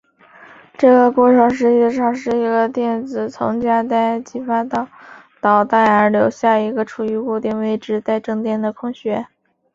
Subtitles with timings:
[0.79, 4.87] 这个过程实际上是一个电子从价带激发到
[5.39, 9.27] 导带而留下一个处于固定位置带正电的空穴。